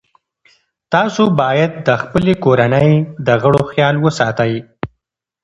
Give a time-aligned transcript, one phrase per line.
[0.93, 2.91] تاسو باید د خپلې کورنۍ
[3.25, 4.53] د غړو خیال وساتئ.